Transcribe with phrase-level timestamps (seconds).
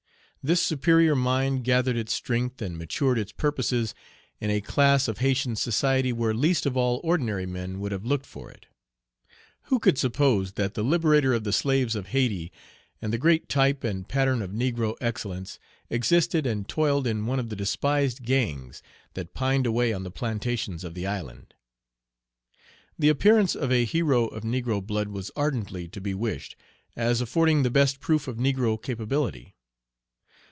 [0.43, 3.93] This superior mind gathered its strength and matured its purposes
[4.39, 8.25] in a class of Haytian society where least of all ordinary men would have looked
[8.25, 8.65] for it.
[9.65, 12.51] Who could suppose that the liberator of the slaves of Hayti,
[12.99, 15.59] and the great type and pattern of negro excellence,
[15.91, 18.81] existed and toiled in one of the despised gangs
[19.13, 21.53] that pined away on the plantations of the island?
[22.97, 26.55] The appearance of a hero of negro blood was ardently to be wished,
[26.95, 29.53] as affording the best proof of negro capability.